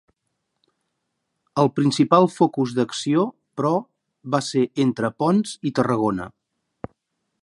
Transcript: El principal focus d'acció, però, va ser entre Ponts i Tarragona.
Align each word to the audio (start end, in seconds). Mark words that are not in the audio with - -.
El 1.63 1.69
principal 1.79 2.25
focus 2.37 2.73
d'acció, 2.79 3.27
però, 3.61 3.73
va 4.37 4.43
ser 4.49 4.67
entre 4.87 5.15
Ponts 5.21 5.57
i 5.71 5.75
Tarragona. 5.81 6.31